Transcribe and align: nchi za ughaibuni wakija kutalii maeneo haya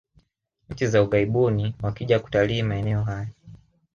nchi 0.69 0.87
za 0.87 1.03
ughaibuni 1.03 1.75
wakija 1.81 2.19
kutalii 2.19 2.63
maeneo 2.63 3.03
haya 3.03 3.27